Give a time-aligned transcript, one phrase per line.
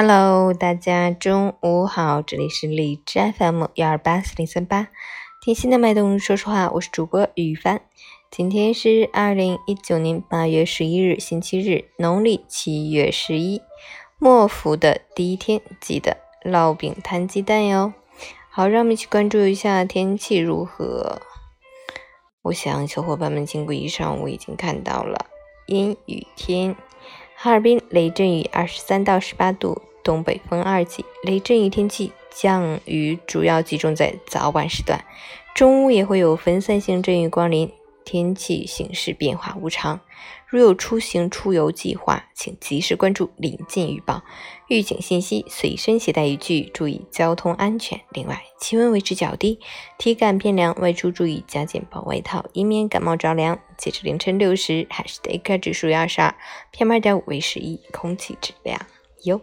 [0.00, 4.86] Hello，大家中午好，这里是荔枝 FM 幺二八四零三八，
[5.42, 6.16] 听心的脉动。
[6.20, 7.80] 说实话，我是主播雨帆。
[8.30, 13.60] 今天是二零一九年八月十一日，星期日，农历七月十一，
[14.20, 17.92] 末伏的第一天，记得烙饼摊鸡蛋哟。
[18.50, 21.20] 好，让我们一起关注一下天气如何。
[22.42, 25.26] 我想小伙伴们经过一上午已经看到了
[25.66, 26.76] 阴雨天。
[27.40, 31.04] 哈尔滨雷阵雨，二十三到十八度，东北风二级。
[31.22, 35.04] 雷阵雨天气，降雨主要集中在早晚时段，
[35.54, 37.72] 中午也会有分散性阵雨光临。
[38.04, 40.00] 天气形势变化无常，
[40.46, 44.22] 如有出行出游计划，请及时关注临近预报、
[44.68, 48.00] 预警信息，随身携带雨具，注意交通安全。
[48.08, 49.60] 另外，气温维持较低，
[49.98, 53.60] 体感偏凉，外出注意加件薄外套，以免感冒着凉。
[53.76, 56.34] 截至凌晨六时，海市的 AQI 指数为二十二
[56.72, 58.80] ，PM 二点五为十一，空气质量
[59.24, 59.38] 优。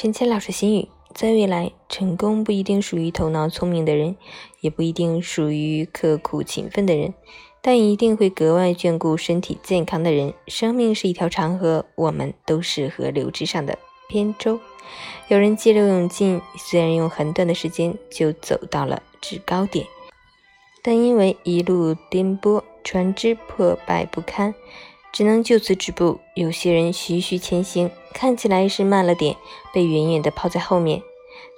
[0.00, 4.14] 陈谦老师心语：在未来，成功不一定属于头脑聪明的人，
[4.60, 7.14] 也不一定属于刻苦勤奋的人，
[7.60, 10.32] 但一定会格外眷顾身体健康的人。
[10.46, 13.76] 生命是一条长河，我们都是河流之上的
[14.08, 14.60] 扁舟。
[15.26, 19.84] 有人激流勇进，虽然用很短的时间就走到了制高点，
[20.80, 24.54] 但因为一路颠簸，船只破败不堪。
[25.18, 26.20] 只能就此止步。
[26.34, 29.34] 有些人徐徐前行，看起来是慢了点，
[29.74, 31.02] 被远远地抛在后面。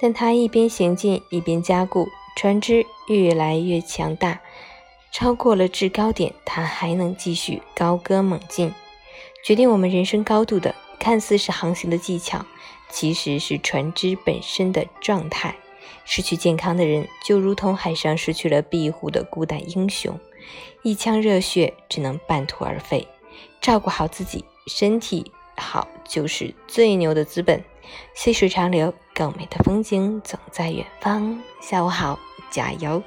[0.00, 4.40] 但他一边行进，一边加固，船只越来越强大，
[5.12, 8.72] 超过了制高点，他还能继续高歌猛进。
[9.44, 12.46] 决定我们人生高度的，看似是航行的技巧，
[12.88, 15.54] 其实是船只本身的状态。
[16.06, 20.18] 失去健康的人，就如同海上失去了庇护的孤胆英雄，
[20.82, 23.06] 一腔热血只能半途而废。
[23.60, 27.62] 照顾好自己身体好就是最牛的资本。
[28.14, 31.40] 细水长流更美的风景总在远方。
[31.60, 32.18] 下午好
[32.50, 33.02] 加油。